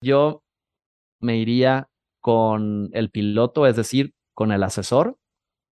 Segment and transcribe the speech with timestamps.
[0.00, 0.42] Yo
[1.20, 1.88] me iría
[2.20, 5.16] con el piloto, es decir, con el asesor,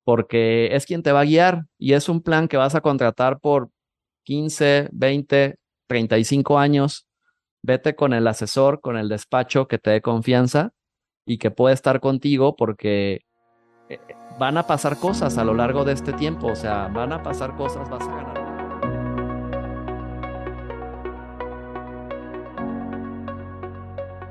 [0.05, 3.41] porque es quien te va a guiar y es un plan que vas a contratar
[3.41, 3.71] por
[4.25, 5.57] 15, 20,
[5.89, 7.07] 35 años.
[7.63, 10.73] Vete con el asesor, con el despacho que te dé confianza
[11.27, 13.23] y que puede estar contigo porque
[13.89, 13.99] eh,
[14.39, 17.57] van a pasar cosas a lo largo de este tiempo, o sea, van a pasar
[17.57, 18.46] cosas, vas a ganar.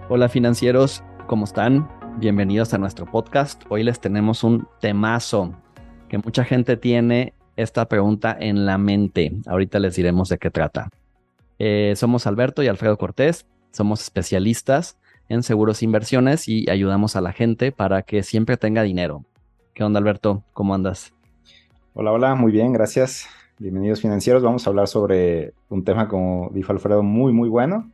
[0.08, 1.90] Hola financieros, ¿cómo están?
[2.20, 3.64] Bienvenidos a nuestro podcast.
[3.70, 5.56] Hoy les tenemos un temazo
[6.10, 9.32] que mucha gente tiene esta pregunta en la mente.
[9.48, 10.92] Ahorita les diremos de qué trata.
[11.58, 17.22] Eh, somos Alberto y Alfredo Cortés, somos especialistas en seguros e inversiones y ayudamos a
[17.22, 19.26] la gente para que siempre tenga dinero.
[19.74, 20.44] ¿Qué onda Alberto?
[20.54, 21.16] ¿Cómo andas?
[21.96, 23.28] Hola, hola, muy bien, gracias.
[23.58, 24.44] Bienvenidos financieros.
[24.44, 27.90] Vamos a hablar sobre un tema, como dijo Alfredo, muy, muy bueno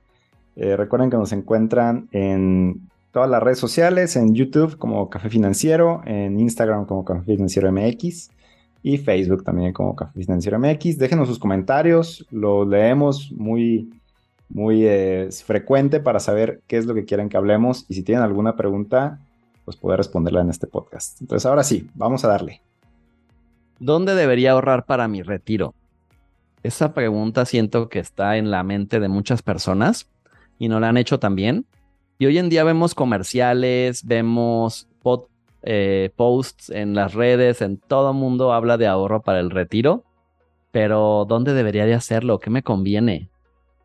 [0.55, 6.01] eh, recuerden que nos encuentran en todas las redes sociales, en YouTube como Café Financiero,
[6.05, 8.29] en Instagram como Café Financiero MX
[8.83, 10.97] y Facebook también como Café Financiero MX.
[10.97, 13.91] Déjenos sus comentarios, los leemos muy,
[14.49, 18.23] muy eh, frecuente para saber qué es lo que quieren que hablemos y si tienen
[18.23, 19.19] alguna pregunta,
[19.65, 21.21] pues poder responderla en este podcast.
[21.21, 22.61] Entonces ahora sí, vamos a darle.
[23.79, 25.73] ¿Dónde debería ahorrar para mi retiro?
[26.63, 30.07] Esa pregunta siento que está en la mente de muchas personas
[30.61, 31.65] y no la han hecho también.
[32.19, 34.87] Y hoy en día vemos comerciales, vemos
[35.63, 40.03] eh, posts en las redes, en todo mundo habla de ahorro para el retiro,
[40.71, 42.37] pero ¿dónde debería de hacerlo?
[42.37, 43.27] ¿Qué me conviene?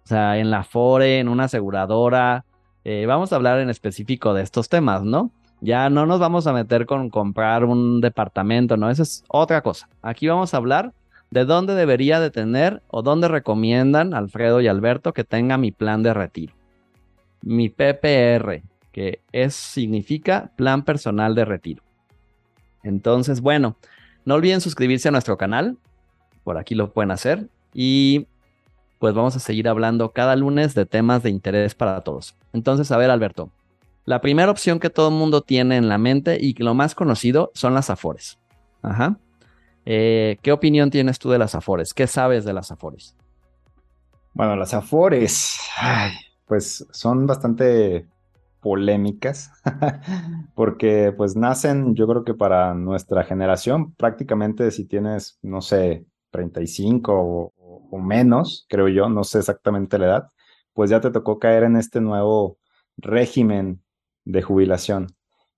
[0.05, 2.45] O sea, en la Fore, en una aseguradora.
[2.85, 5.31] Eh, vamos a hablar en específico de estos temas, ¿no?
[5.63, 8.91] Ya no nos vamos a meter con comprar un departamento, ¿no?
[8.91, 9.89] Esa es otra cosa.
[10.03, 10.93] Aquí vamos a hablar
[11.31, 16.03] de dónde debería de tener o dónde recomiendan Alfredo y Alberto que tenga mi plan
[16.03, 16.55] de retiro
[17.47, 21.83] mi PPR, que es, significa Plan Personal de Retiro.
[22.83, 23.77] Entonces, bueno,
[24.25, 25.79] no olviden suscribirse a nuestro canal,
[26.43, 28.27] por aquí lo pueden hacer, y
[28.99, 32.35] pues vamos a seguir hablando cada lunes de temas de interés para todos.
[32.53, 33.51] Entonces, a ver, Alberto,
[34.07, 36.97] la primera opción que todo el mundo tiene en la mente y que lo más
[36.97, 38.39] conocido son las Afores.
[38.83, 39.19] Ajá.
[39.85, 41.95] Eh, ¿Qué opinión tienes tú de las Afores?
[41.95, 43.15] ¿Qué sabes de las Afores?
[44.35, 45.61] Bueno, las Afores.
[45.77, 46.13] Ay,
[46.47, 48.09] pues son bastante
[48.61, 49.51] polémicas
[50.55, 57.53] porque pues nacen yo creo que para nuestra generación prácticamente si tienes no sé 35
[57.57, 60.29] o, menos creo yo no sé exactamente la edad
[60.75, 62.59] pues ya te tocó caer en este nuevo
[62.99, 63.83] régimen
[64.25, 65.09] de jubilación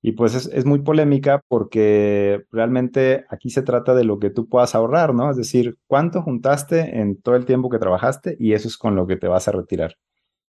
[0.02, 4.48] y pues es, es, muy polémica porque realmente aquí se trata de lo que tú
[4.48, 5.28] puedas ahorrar, ¿no?
[5.28, 9.08] Es decir, cuánto juntaste en todo el tiempo que trabajaste y eso es con lo
[9.08, 9.96] que te vas a retirar.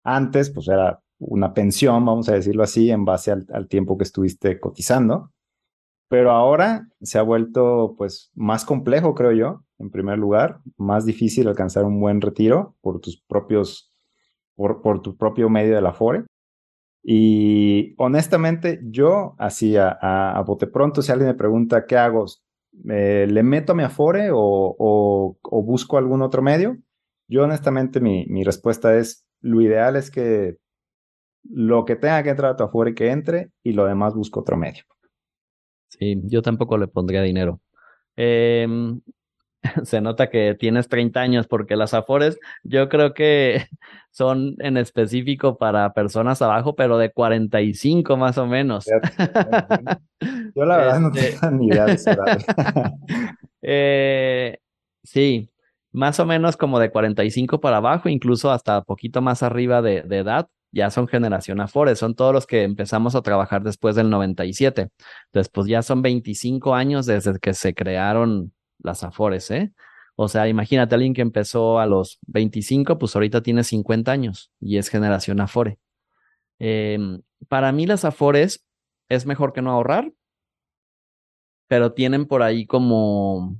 [0.09, 4.61] Antes, pues era una pensión, vamos a decirlo así, en base al, tiempo que estuviste
[4.61, 5.33] cotizando.
[6.09, 11.49] Pero ahora se ha vuelto pues más complejo, creo yo, en primer lugar, más difícil
[11.49, 13.93] alcanzar un buen retiro por tus propios,
[14.55, 16.25] por, por tu propio medio de la FORE.
[17.03, 22.27] Y honestamente, yo así a, a, bote pronto, si alguien me pregunta qué hago,
[22.85, 26.77] ¿le meto a mi Afore o, o, o, busco algún otro medio?
[27.29, 30.57] Yo honestamente mi, mi respuesta es lo ideal es que
[31.49, 34.41] lo que tenga que entrar a tu afuera y que entre y lo demás busco
[34.41, 34.83] otro medio.
[35.89, 37.61] Sí, yo tampoco le pondría dinero.
[38.17, 39.01] Em,
[39.85, 43.67] se nota que tienes 30 años porque las Afores yo creo que
[44.11, 48.87] son en específico para personas abajo, pero de 45 más o menos.
[50.57, 52.11] Yo la verdad no este tengo ni idea de eso.
[53.63, 54.59] eh,
[55.05, 55.51] sí,
[55.97, 60.47] más o menos como de 45 para abajo, incluso hasta poquito más arriba de, edad,
[60.71, 64.91] ya son generación Afores, son todos los que empezamos a trabajar después del 97.
[65.29, 69.73] Entonces, pues ya son 25 años desde que se crearon las Afores, ¿eh?
[70.17, 74.77] O sea, imagínate alguien que empezó a los 25, pues ahorita tiene 50 años y
[74.77, 75.79] es generación Afore.
[76.59, 78.67] Em, para mí las Afores
[79.09, 80.13] es mejor que no ahorrar,
[81.69, 83.59] pero tienen por ahí como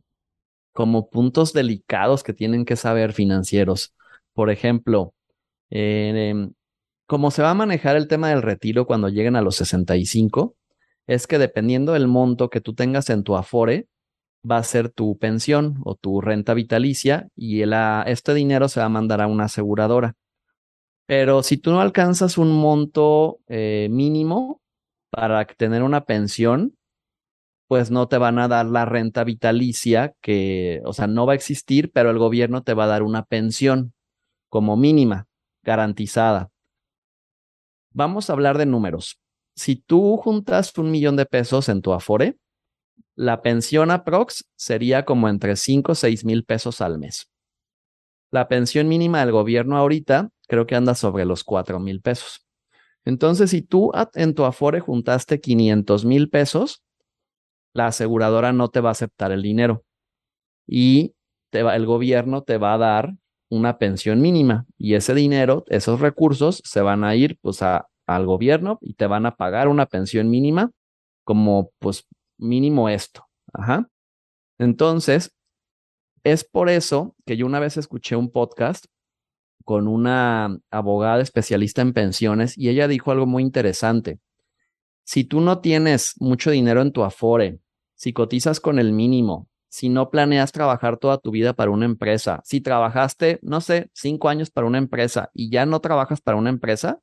[0.77, 3.95] como puntos delicados que tienen que saber financieros.
[4.35, 5.15] Por ejemplo,
[5.71, 6.51] eh,
[7.07, 10.55] cómo se va a manejar el tema del retiro cuando lleguen a los 65,
[11.07, 13.89] es que dependiendo del monto que tú tengas en tu Afore,
[14.49, 17.63] va a ser tu pensión o tu renta vitalicia y
[18.07, 20.15] este dinero se va a mandar a una aseguradora.
[21.07, 24.61] Pero si tú no alcanzas un monto eh, mínimo
[25.11, 26.77] para tener una pensión,
[27.69, 31.37] pues no te van a dar la renta vitalicia que, o sea, no va a
[31.37, 33.93] existir, pero el gobierno te va a dar una pensión
[34.49, 35.27] como mínima,
[35.63, 36.51] garantizada.
[37.93, 39.19] Vamos a hablar de números.
[39.55, 42.37] Si tú juntas un millón de pesos en tu Afore,
[43.15, 47.31] la pensión aprox sería como entre 5 o 6 mil pesos al mes.
[48.31, 52.47] La pensión mínima del gobierno ahorita creo que anda sobre los 4 mil pesos.
[53.05, 56.83] Entonces, si tú en tu Afore juntaste 500 mil pesos,
[57.77, 59.85] la aseguradora no te va a aceptar el dinero
[60.67, 61.15] y
[61.53, 63.15] el gobierno te va a dar
[63.49, 68.79] una pensión mínima y ese dinero, esos recursos se van a ir pues al gobierno
[68.81, 70.73] y te van a pagar una pensión mínima
[71.25, 72.07] como pues
[72.39, 73.27] mínimo esto.
[73.53, 73.89] Ajá.
[74.59, 75.35] Entonces,
[76.25, 78.87] es por eso que yo una vez escuché un podcast
[79.65, 84.19] con una abogada especialista en pensiones y ella dijo algo muy interesante.
[85.05, 87.61] Si tú no tienes mucho dinero en tu afore,
[87.97, 92.41] si cotizas con el mínimo, si no planeas trabajar toda tu vida para una empresa,
[92.45, 96.51] si trabajaste, no sé, cinco años para una empresa y ya no trabajas para una
[96.51, 97.01] empresa,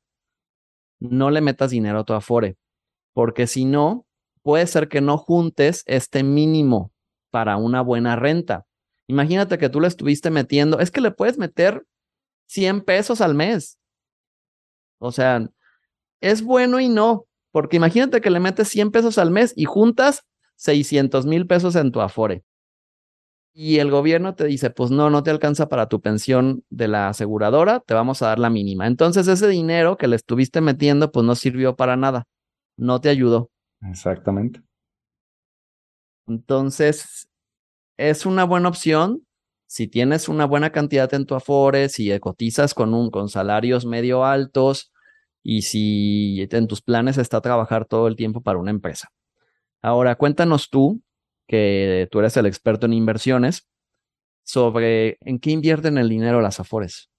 [1.00, 2.56] no le metas dinero a tu afore,
[3.12, 4.06] porque si no,
[4.42, 6.92] puede ser que no juntes este mínimo
[7.30, 8.66] para una buena renta.
[9.08, 11.84] Imagínate que tú le estuviste metiendo, es que le puedes meter
[12.46, 13.78] 100 pesos al mes.
[14.98, 15.46] O sea,
[16.20, 20.24] es bueno y no, porque imagínate que le metes 100 pesos al mes y juntas
[20.56, 22.44] 600 mil pesos en tu afore.
[23.52, 27.08] Y el gobierno te dice, pues no, no te alcanza para tu pensión de la
[27.08, 28.86] aseguradora, te vamos a dar la mínima.
[28.86, 32.24] Entonces ese dinero que le estuviste metiendo, pues no sirvió para nada,
[32.76, 33.50] no te ayudó.
[33.82, 34.60] Exactamente.
[36.26, 37.28] Entonces,
[37.96, 39.24] es una buena opción
[39.74, 44.24] si tienes una buena cantidad en tu Afore, si cotizas con, un, con salarios medio
[44.24, 44.92] altos
[45.42, 49.08] y si en tus planes está trabajar todo el tiempo para una empresa.
[49.84, 51.02] Ahora, cuéntanos tú,
[51.46, 53.68] que tú eres el experto en inversiones,
[54.42, 57.10] sobre en qué invierten el dinero las Afores.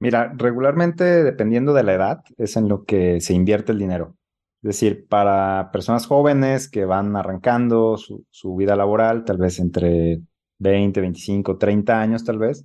[0.00, 4.16] Mira, regularmente, dependiendo de la edad, es en lo que se invierte el dinero.
[4.64, 10.22] Es decir, para personas jóvenes que van arrancando su, vida laboral, tal vez entre
[10.58, 12.64] 20, 25, 30 años tal vez,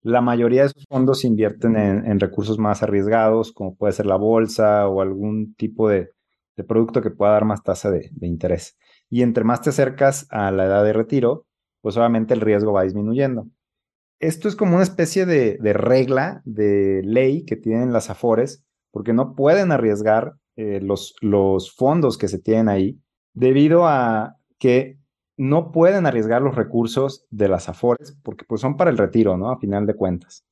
[0.00, 4.16] la mayoría de esos fondos se invierten en, recursos más arriesgados, como puede ser la
[4.16, 6.08] bolsa o algún tipo de,
[6.64, 8.76] producto que pueda dar más tasa de, interés.
[9.10, 11.46] Y entre más te acercas a la edad de retiro,
[11.80, 13.46] pues obviamente el riesgo va disminuyendo.
[14.20, 19.12] Esto es como una especie de, de regla, de ley que tienen las AFORES, porque
[19.12, 23.00] no pueden arriesgar eh, los, los fondos que se tienen ahí,
[23.32, 24.98] debido a que
[25.36, 29.50] no pueden arriesgar los recursos de las AFORES porque pues son para el retiro, ¿no?
[29.50, 30.44] A final de cuentas.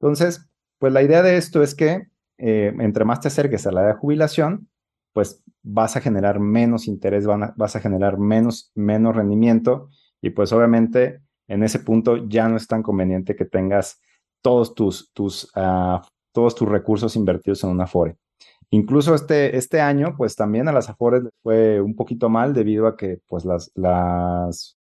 [0.00, 0.48] Entonces,
[0.78, 3.88] pues la idea de esto es que eh, entre más te acerques a la edad
[3.90, 4.68] de jubilación,
[5.12, 9.88] pues vas a generar menos interés, vas a generar menos, menos rendimiento
[10.20, 14.00] y pues obviamente en ese punto ya no es tan conveniente que tengas
[14.42, 18.16] todos tus, tus, ah, todos tus recursos invertidos en una Afore.
[18.70, 22.96] Incluso este, este año, pues también a las Afores fue un poquito mal debido a
[22.96, 24.78] que pues las, las,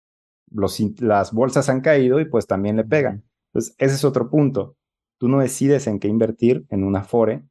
[0.50, 3.25] los, las bolsas han caído y pues también le pegan.
[3.53, 4.76] Entonces, ese es otro punto.
[5.19, 7.44] Tú no decides en qué invertir en una Afore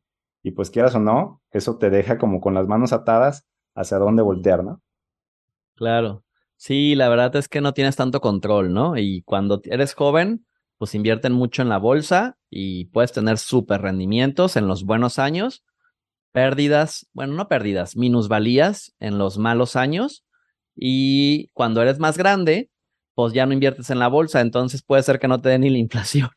[0.44, 4.22] y pues quieras o no, eso te deja como con las manos atadas hacia dónde
[4.22, 4.82] voltear, ¿no?
[5.76, 6.24] Claro.
[6.58, 8.98] Sí, la verdad es que no tienes tanto control, ¿no?
[8.98, 10.46] Y cuando eres joven,
[10.78, 15.64] pues invierten mucho en la bolsa y puedes tener súper rendimientos en los buenos años
[16.34, 20.26] pérdidas, bueno, no pérdidas, minusvalías en los malos años
[20.76, 22.70] y cuando eres más grande,
[23.14, 25.70] pues ya no inviertes en la bolsa, entonces puede ser que no te dé ni
[25.70, 26.30] la inflación.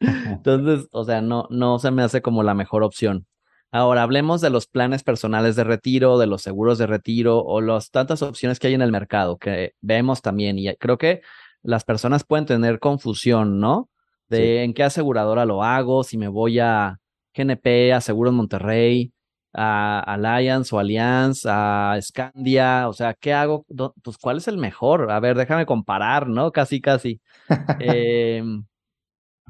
[0.00, 3.26] Entonces, o sea, no, no se me hace como la mejor opción.
[3.72, 7.90] Ahora, hablemos de los planes personales de retiro, de los seguros de retiro o las
[7.90, 10.58] tantas opciones que hay en el mercado que vemos también.
[10.58, 11.22] Y creo que
[11.62, 13.88] las personas pueden tener confusión, ¿no?
[14.28, 16.98] De en qué aseguradora lo hago, si me voy a
[17.34, 19.12] GNP, a Seguros Monterrey,
[19.52, 23.66] a Alliance o Allianz, a Scandia, o sea, ¿qué hago?
[24.02, 25.10] Pues, ¿cuál es el mejor?
[25.10, 26.52] A ver, déjame comparar, ¿no?
[26.52, 27.20] Casi, casi.
[27.80, 28.64] Em,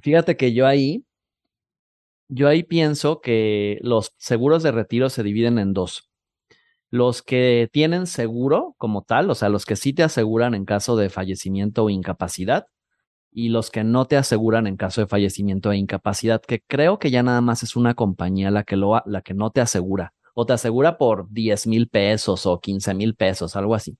[0.03, 1.05] fíjate que yo ahí,
[2.31, 6.11] yo ahí pienso que los seguros de retiro se dividen en dos.
[6.91, 10.97] Los que tienen seguro como tal, o sea, los que sí te aseguran en caso
[10.97, 12.67] de fallecimiento o incapacidad,
[13.33, 17.11] y los que no te aseguran en caso de fallecimiento e incapacidad, que creo que
[17.11, 20.47] ya nada más es una compañía la que, lo, la que no te asegura, o
[20.47, 23.97] te asegura por 10 mil pesos o 15 mil pesos, algo así.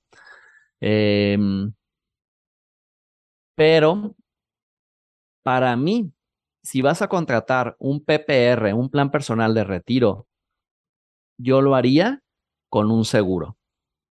[0.81, 1.73] Em,
[3.55, 4.15] pero
[5.43, 6.13] para mí,
[6.63, 10.27] si vas a contratar un PPR, un plan personal de retiro,
[11.39, 12.23] yo lo haría
[12.69, 13.57] con un seguro.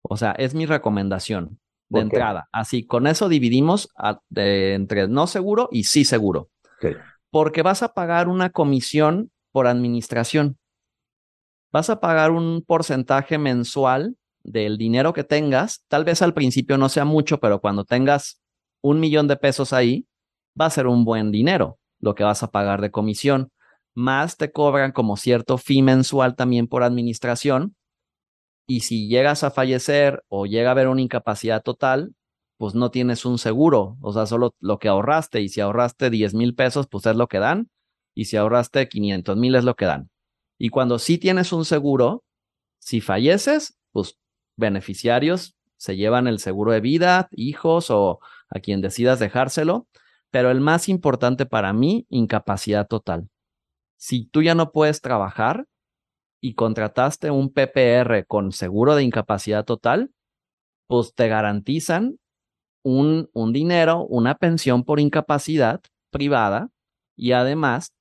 [0.03, 2.49] O sea, es mi recomendación de entrada.
[2.53, 3.88] Así, con eso dividimos
[4.35, 6.50] entre no seguro y sí seguro.
[7.31, 10.59] Porque vas a pagar una comisión por administración.
[11.73, 15.85] vas a pagar un porcentaje mensual del dinero que tengas.
[15.88, 18.41] Tal vez al principio no sea mucho, pero cuando tengas
[18.83, 20.07] un millón de pesos ahí,
[20.59, 23.50] va a ser un buen dinero lo que vas a pagar de comisión.
[23.95, 27.75] Más te cobran como cierto fee mensual también por administración.
[28.67, 32.15] Y si llegas a fallecer o llega a haber una incapacidad total,
[32.59, 35.41] pues no tienes un seguro, o sea, solo lo que ahorraste.
[35.41, 37.69] Y si ahorraste 10 mil pesos, pues es lo que dan.
[38.15, 40.11] Y si ahorraste 500 mil es lo que dan.
[40.59, 42.25] Y cuando sí tienes un seguro,
[42.79, 44.19] si falleces, pues
[44.57, 49.87] beneficiarios se llevan el seguro de vida, hijos o a quien decidas dejárselo.
[50.30, 53.28] Pero el más importante para mí, incapacidad total.
[53.97, 55.66] Si tú ya no puedes trabajar
[56.40, 60.11] y contrataste un PPR con seguro de incapacidad total,
[60.87, 62.18] pues te garantizan
[62.85, 65.80] un, un dinero, una pensión por incapacidad
[66.11, 66.71] privada
[67.16, 67.92] y además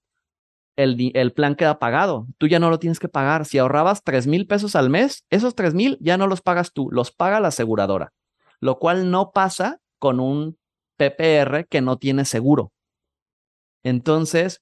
[0.75, 2.27] el, el, plan queda pagado.
[2.38, 3.46] Tú ya no lo tienes que pagar.
[3.46, 6.89] Si ahorrabas 3 mil pesos al mes, esos 3 mil ya no los pagas tú,
[6.91, 8.13] los paga la aseguradora,
[8.60, 10.58] lo cual no pasa con un
[10.98, 12.72] PPR que no tiene seguro.
[13.84, 14.62] Entonces,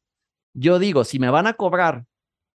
[0.53, 2.05] yo digo, si me van a cobrar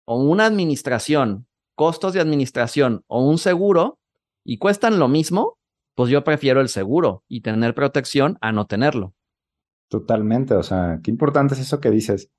[0.04, 3.99] o una administración, costos de administración o un seguro
[4.45, 5.59] y cuestan lo mismo,
[5.95, 9.14] pues yo prefiero el seguro y tener protección a no tenerlo.
[9.88, 12.30] Totalmente, o sea, qué importante es eso que dices,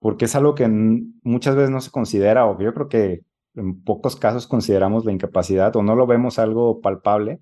[0.00, 4.16] porque es algo que muchas veces no se considera, o yo creo que en pocos
[4.16, 7.40] casos consideramos la incapacidad o no lo vemos algo palpable,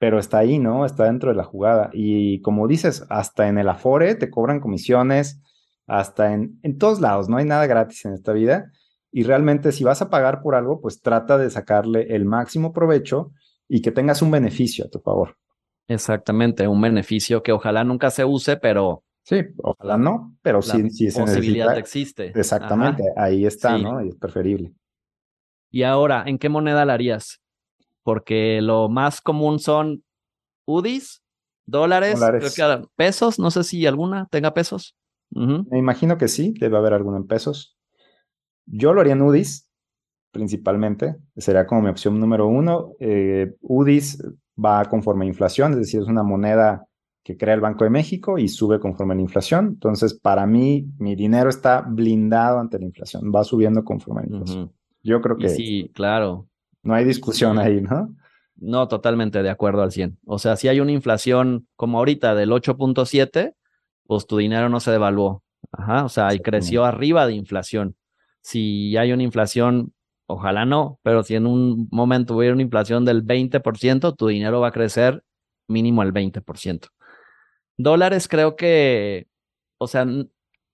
[0.00, 0.86] pero está ahí, ¿no?
[0.86, 1.90] Está dentro de la jugada.
[1.92, 5.42] Y como dices, hasta en el Afore te cobran comisiones,
[5.86, 8.72] hasta en, en todos lados, no hay nada gratis en esta vida.
[9.12, 13.32] Y realmente si vas a pagar por algo, pues trata de sacarle el máximo provecho
[13.68, 15.36] y que tengas un beneficio a tu favor.
[15.86, 19.04] Exactamente, un beneficio que ojalá nunca se use, pero...
[19.22, 22.32] Sí, ojalá no, pero sí, sí se posibilidad existe.
[22.34, 24.02] Exactamente, ahí está, ¿no?
[24.02, 24.72] Y es preferible.
[25.70, 27.39] Y ahora, ¿en qué moneda la harías?
[28.02, 30.04] Porque lo más común son
[30.66, 31.22] UDIs,
[31.66, 32.20] dólares,
[32.96, 34.96] pesos, no sé si alguna tenga pesos.
[35.30, 37.76] Me imagino que sí, debe haber alguna en pesos.
[38.66, 39.70] Yo lo haría en UDIs,
[40.32, 42.92] principalmente, sería como mi opción número uno.
[42.98, 44.22] Eh, UDIs
[44.62, 46.86] va conforme a inflación, es decir, es una moneda
[47.22, 49.66] que crea el Banco de México y sube conforme a la inflación.
[49.68, 54.28] Entonces, para mí, mi dinero está blindado ante la inflación, va subiendo conforme a la
[54.30, 54.72] inflación.
[55.02, 55.48] Yo creo que...
[55.48, 56.49] sí, claro.
[56.82, 58.14] No hay discusión ahí, ¿no?
[58.56, 60.18] No, totalmente de acuerdo al 100.
[60.26, 63.54] O sea, si hay una inflación como ahorita del 8.7,
[64.06, 65.42] pues tu dinero no se devaluó.
[65.72, 67.96] Ajá, o sea, y creció arriba de inflación.
[68.42, 69.94] Si hay una inflación,
[70.26, 74.68] ojalá no, pero si en un momento hubiera una inflación del 20%, tu dinero va
[74.68, 75.22] a crecer
[75.68, 76.88] mínimo el 20%.
[77.78, 79.28] Dólares creo que,
[79.78, 80.06] o sea,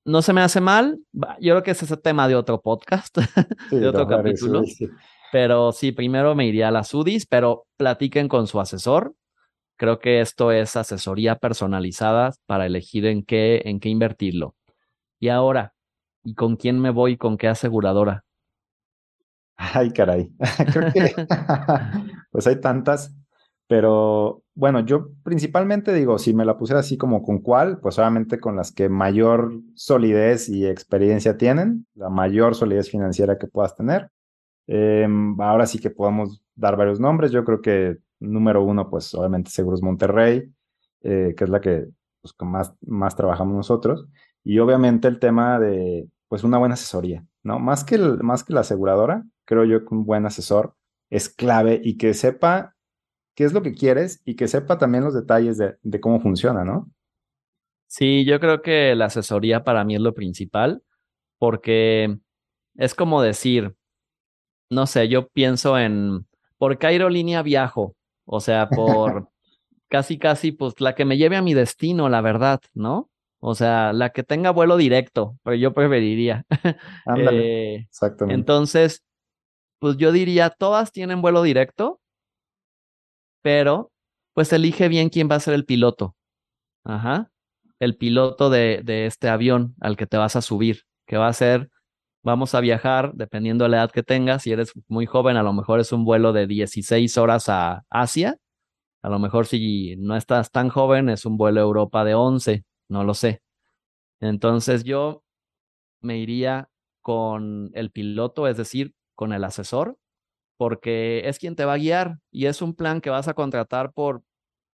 [0.04, 0.98] no se me hace mal.
[1.40, 3.16] Yo creo que ese es el tema de otro podcast,
[3.70, 4.62] de otro capítulo.
[5.32, 9.14] Pero sí, primero me iría a las UDIs, pero platiquen con su asesor.
[9.76, 14.54] Creo que esto es asesoría personalizada para elegir en qué, en qué invertirlo.
[15.18, 15.74] Y ahora,
[16.24, 17.16] ¿y con quién me voy?
[17.16, 18.24] ¿Con qué aseguradora?
[19.56, 20.30] Ay, caray.
[20.72, 21.14] Creo que
[22.30, 23.14] pues hay tantas,
[23.68, 28.38] pero bueno, yo principalmente digo, si me la pusiera así como con cuál, pues obviamente
[28.38, 34.10] con las que mayor solidez y experiencia tienen, la mayor solidez financiera que puedas tener.
[34.66, 37.30] Em, ahora sí que podemos dar varios nombres.
[37.30, 40.52] Yo creo que número uno, pues obviamente Seguros Monterrey,
[41.02, 41.86] eh, que es la que
[42.20, 44.06] pues, más, más trabajamos nosotros.
[44.42, 47.60] Y obviamente el tema de pues una buena asesoría, ¿no?
[47.60, 50.74] Más que, más que la aseguradora, creo yo que un buen asesor
[51.08, 52.74] es clave y que sepa
[53.36, 56.64] qué es lo que quieres y que sepa también los detalles de, de cómo funciona,
[56.64, 56.90] ¿no?
[57.86, 60.82] Sí, yo creo que la asesoría para mí es lo principal,
[61.38, 62.18] porque
[62.74, 63.76] es como decir,
[64.70, 66.26] no sé, yo pienso en,
[66.58, 67.94] ¿por qué aerolínea viajo?
[68.24, 69.28] O sea, por
[69.88, 73.10] casi, casi, pues la que me lleve a mi destino, la verdad, ¿no?
[73.38, 76.44] O sea, la que tenga vuelo directo, pero yo preferiría.
[77.06, 78.34] Ándale, eh, exactamente.
[78.34, 79.04] Entonces,
[79.78, 82.00] pues yo diría, todas tienen vuelo directo,
[83.42, 83.92] pero
[84.34, 86.16] pues elige bien quién va a ser el piloto.
[86.84, 87.30] Ajá.
[87.78, 91.32] El piloto de, de este avión al que te vas a subir, que va a
[91.32, 91.70] ser
[92.26, 95.52] vamos a viajar, dependiendo de la edad que tengas, si eres muy joven, a lo
[95.52, 98.36] mejor es un vuelo de 16 horas a Asia,
[99.00, 102.64] a lo mejor si no estás tan joven, es un vuelo a Europa de 11,
[102.88, 103.42] no lo sé.
[104.18, 105.22] Entonces yo
[106.00, 106.68] me iría
[107.00, 109.96] con el piloto, es decir, con el asesor,
[110.56, 113.92] porque es quien te va a guiar y es un plan que vas a contratar
[113.92, 114.24] por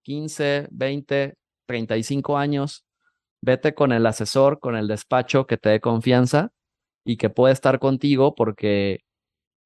[0.04, 1.34] 15, 20,
[1.66, 2.86] 35 años.
[3.42, 6.50] Vete con el asesor, con el despacho que te dé confianza
[7.04, 9.00] y que puede estar contigo porque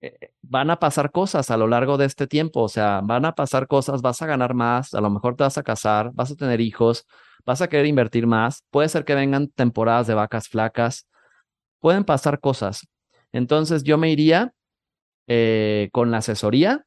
[0.00, 3.34] eh, van a pasar cosas a lo largo de este tiempo, o sea, van a
[3.34, 6.36] pasar cosas, vas a ganar más, a lo mejor te vas a casar, vas a
[6.36, 7.06] tener hijos,
[7.44, 11.08] vas a querer invertir más, puede ser que vengan temporadas de vacas flacas,
[11.80, 12.86] pueden pasar cosas.
[13.32, 14.52] Entonces yo me iría
[15.28, 16.86] eh, con la asesoría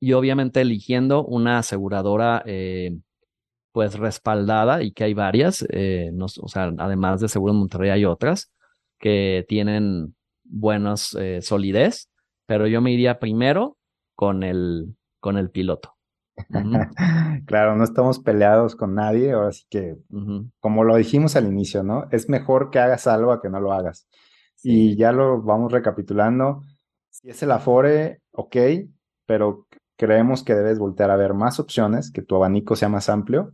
[0.00, 2.98] y obviamente eligiendo una aseguradora eh,
[3.72, 8.53] pues respaldada y que hay varias, o sea, además de Seguro Monterrey hay otras
[9.04, 12.08] que tienen buenos solidez
[12.46, 13.76] pero yo me iría primero
[14.14, 15.94] con el, con el piloto.
[17.46, 19.96] claro, no estamos peleados con nadie, ahora sí que,
[20.58, 22.06] como lo dijimos al inicio, ¿no?
[22.10, 24.08] Es mejor que hagas algo a que no lo hagas.
[24.62, 26.62] Y ya lo vamos recapitulando.
[27.10, 28.56] Si es el Afore, ok,
[29.26, 33.52] pero creemos que debes voltear a ver más opciones, que tu abanico sea más amplio.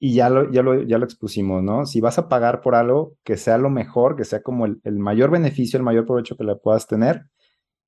[0.00, 1.84] Y ya lo, ya lo, ya lo expusimos, ¿no?
[1.84, 4.98] Si vas a pagar por algo, que sea lo mejor, que sea como el, el
[4.98, 7.26] mayor beneficio, el mayor provecho que le puedas tener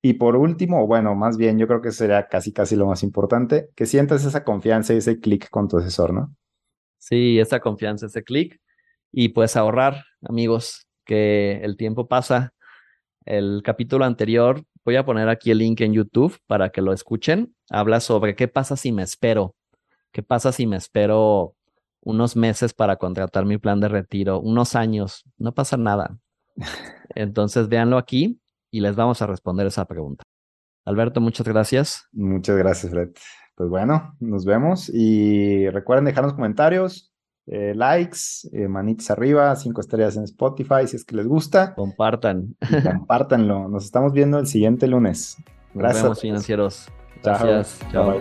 [0.03, 3.69] y por último, bueno, más bien yo creo que sería casi, casi lo más importante,
[3.75, 6.35] que sientas esa confianza y ese clic con tu asesor, ¿no?
[6.97, 8.59] Sí, esa confianza, ese clic.
[9.11, 12.53] Y pues ahorrar, amigos, que el tiempo pasa.
[13.25, 17.55] El capítulo anterior, voy a poner aquí el link en YouTube para que lo escuchen.
[17.69, 19.55] Habla sobre qué pasa si me espero.
[20.11, 21.55] ¿Qué pasa si me espero
[22.01, 24.39] unos meses para contratar mi plan de retiro?
[24.39, 25.23] Unos años.
[25.37, 26.17] No pasa nada.
[27.15, 28.39] Entonces, véanlo aquí
[28.71, 30.23] y les vamos a responder esa pregunta.
[30.85, 32.07] Alberto, muchas gracias.
[32.11, 33.09] Muchas gracias, Fred.
[33.55, 37.13] Pues bueno, nos vemos y recuerden dejarnos comentarios,
[37.45, 41.75] eh, likes, eh, manitas arriba, cinco estrellas en Spotify si es que les gusta.
[41.75, 42.55] Compartan.
[42.83, 43.67] compártanlo.
[43.67, 45.37] Nos estamos viendo el siguiente lunes.
[45.73, 46.03] Gracias.
[46.03, 46.87] Nos vemos, financieros.
[47.23, 47.79] Gracias.
[47.91, 48.19] Chao.